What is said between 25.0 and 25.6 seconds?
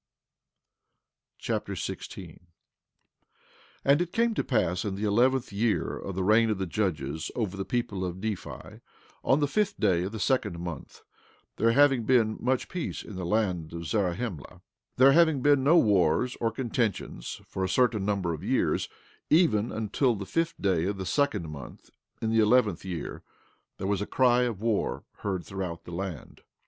heard